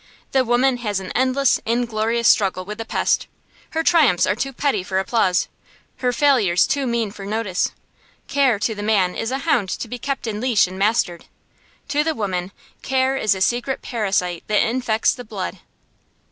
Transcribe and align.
The 0.31 0.43
woman 0.43 0.77
has 0.77 0.99
an 0.99 1.11
endless, 1.13 1.61
inglorious 1.63 2.27
struggle 2.27 2.65
with 2.65 2.79
the 2.79 2.85
pest; 2.85 3.27
her 3.77 3.83
triumphs 3.83 4.25
are 4.25 4.33
too 4.33 4.51
petty 4.51 4.81
for 4.81 4.97
applause, 4.97 5.47
her 5.97 6.11
failures 6.11 6.65
too 6.65 6.87
mean 6.87 7.11
for 7.11 7.23
notice. 7.23 7.69
Care, 8.27 8.57
to 8.57 8.73
the 8.73 8.81
man, 8.81 9.13
is 9.13 9.29
a 9.29 9.37
hound 9.37 9.69
to 9.69 9.87
be 9.87 9.99
kept 9.99 10.25
in 10.25 10.41
leash 10.41 10.65
and 10.65 10.79
mastered. 10.79 11.25
To 11.89 12.03
the 12.03 12.15
woman, 12.15 12.51
care 12.81 13.15
is 13.15 13.35
a 13.35 13.41
secret 13.41 13.83
parasite 13.83 14.43
that 14.47 14.67
infects 14.67 15.13
the 15.13 15.23
blood. 15.23 15.59